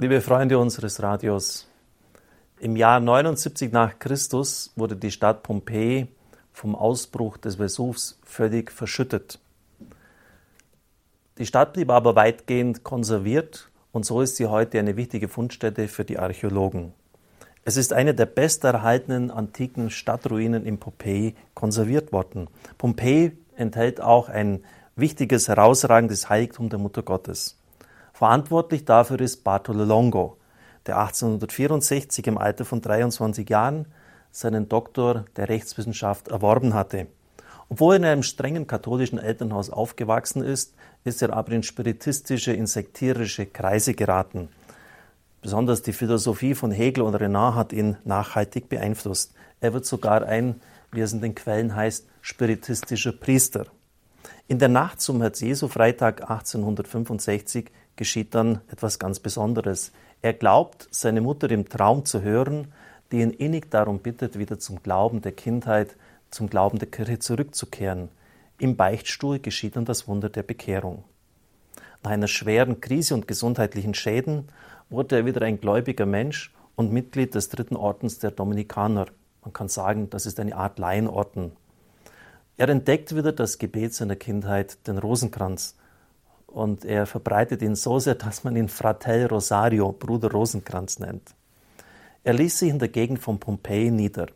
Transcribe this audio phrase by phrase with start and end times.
[0.00, 1.66] Liebe Freunde unseres Radios,
[2.60, 6.06] im Jahr 79 nach Christus wurde die Stadt Pompeji
[6.52, 9.40] vom Ausbruch des Vesuvs völlig verschüttet.
[11.38, 16.04] Die Stadt blieb aber weitgehend konserviert und so ist sie heute eine wichtige Fundstätte für
[16.04, 16.92] die Archäologen.
[17.64, 22.46] Es ist eine der besterhaltenen antiken Stadtruinen in Pompeji konserviert worden.
[22.78, 24.62] Pompeji enthält auch ein
[24.94, 27.57] wichtiges, herausragendes Heiligtum der Mutter Gottes.
[28.18, 30.38] Verantwortlich dafür ist Bartolo Longo,
[30.86, 33.86] der 1864 im Alter von 23 Jahren
[34.32, 37.06] seinen Doktor der Rechtswissenschaft erworben hatte.
[37.68, 43.46] Obwohl er in einem strengen katholischen Elternhaus aufgewachsen ist, ist er aber in spiritistische, insektierische
[43.46, 44.48] Kreise geraten.
[45.40, 49.32] Besonders die Philosophie von Hegel und Renan hat ihn nachhaltig beeinflusst.
[49.60, 53.66] Er wird sogar ein, wie es in den Quellen heißt, spiritistischer Priester.
[54.48, 59.92] In der Nacht zum Herz Jesu Freitag 1865 geschieht dann etwas ganz Besonderes.
[60.22, 62.72] Er glaubt, seine Mutter im Traum zu hören,
[63.12, 65.96] die ihn innig darum bittet, wieder zum Glauben der Kindheit,
[66.30, 68.08] zum Glauben der Kirche zurückzukehren.
[68.58, 71.04] Im Beichtstuhl geschieht dann das Wunder der Bekehrung.
[72.02, 74.48] Nach einer schweren Krise und gesundheitlichen Schäden
[74.88, 79.06] wurde er wieder ein gläubiger Mensch und Mitglied des dritten Ordens der Dominikaner.
[79.42, 81.52] Man kann sagen, das ist eine Art Laienorden.
[82.56, 85.76] Er entdeckt wieder das Gebet seiner Kindheit, den Rosenkranz,
[86.58, 91.34] und er verbreitet ihn so sehr, dass man ihn Fratel Rosario, Bruder Rosenkranz nennt.
[92.24, 94.26] Er ließ sich in der Gegend von Pompeji nieder.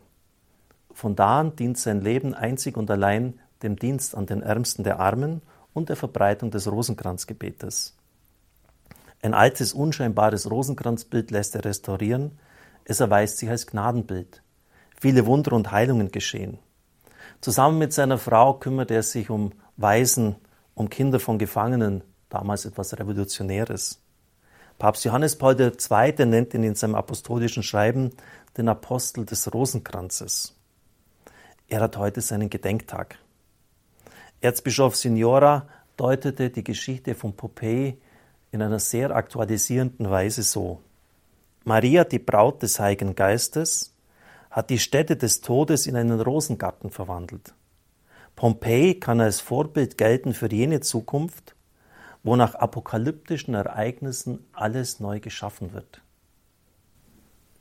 [0.93, 5.01] Von da an dient sein Leben einzig und allein dem Dienst an den Ärmsten der
[5.01, 5.41] Armen
[5.73, 7.97] und der Verbreitung des Rosenkranzgebetes.
[9.21, 12.39] Ein altes, unscheinbares Rosenkranzbild lässt er restaurieren.
[12.85, 14.41] Es erweist sich als Gnadenbild.
[14.99, 16.57] Viele Wunder und Heilungen geschehen.
[17.41, 20.35] Zusammen mit seiner Frau kümmert er sich um Waisen,
[20.73, 24.01] um Kinder von Gefangenen, damals etwas Revolutionäres.
[24.79, 26.25] Papst Johannes Paul II.
[26.25, 28.11] nennt ihn in seinem apostolischen Schreiben
[28.57, 30.55] den Apostel des Rosenkranzes.
[31.67, 33.17] Er hat heute seinen Gedenktag.
[34.41, 37.97] Erzbischof Signora deutete die Geschichte von Pompeji
[38.51, 40.81] in einer sehr aktualisierenden Weise so.
[41.63, 43.93] Maria, die Braut des Heiligen Geistes,
[44.51, 47.53] hat die Stätte des Todes in einen Rosengarten verwandelt.
[48.35, 51.52] Pompeji kann als Vorbild gelten für jene Zukunft,
[52.23, 56.01] wo nach apokalyptischen Ereignissen alles neu geschaffen wird.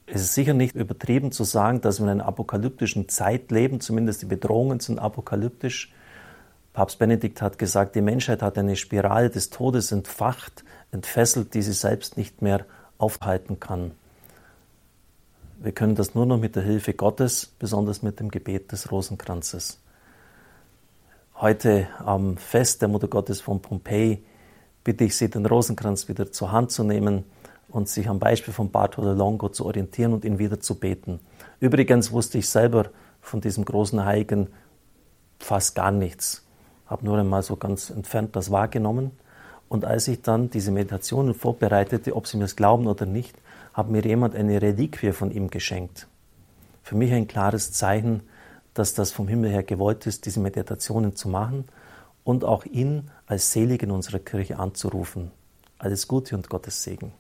[0.07, 4.23] Es ist sicher nicht übertrieben zu sagen, dass wir in einer apokalyptischen Zeit leben, zumindest
[4.23, 5.93] die Bedrohungen sind apokalyptisch.
[6.73, 11.73] Papst Benedikt hat gesagt, die Menschheit hat eine Spirale des Todes entfacht, entfesselt, die sie
[11.73, 12.67] selbst nicht mehr
[12.99, 13.93] aufhalten kann.
[15.61, 19.83] Wir können das nur noch mit der Hilfe Gottes, besonders mit dem Gebet des Rosenkranzes
[21.43, 24.23] heute am Fest der Mutter Gottes von Pompeji
[24.85, 27.25] bitte ich Sie, den Rosenkranz wieder zur Hand zu nehmen
[27.69, 31.21] und sich am Beispiel von Bartolo Longo zu orientieren und ihn wieder zu beten.
[31.61, 32.87] Übrigens wusste ich selber
[33.21, 34.49] von diesem großen Heiligen
[35.39, 36.45] fast gar nichts.
[36.87, 39.13] Habe nur einmal so ganz entfernt das wahrgenommen.
[39.69, 43.37] Und als ich dann diese Meditationen vorbereitete, ob Sie mir es glauben oder nicht,
[43.73, 46.09] hat mir jemand eine Reliquie von ihm geschenkt.
[46.83, 48.23] Für mich ein klares Zeichen,
[48.75, 51.65] dass das vom Himmel her gewollt ist, diese Meditationen zu machen
[52.25, 55.31] und auch ihn als Selig in unserer Kirche anzurufen.
[55.79, 57.13] Alles Gute und Gottes Segen.